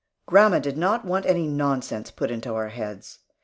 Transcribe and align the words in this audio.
Grandma 0.25 0.57
did 0.57 0.77
not 0.79 1.05
want 1.05 1.27
any 1.27 1.45
nonsense 1.45 2.09
put 2.09 2.31
into 2.31 2.55
our 2.55 2.69
heads. 2.69 3.19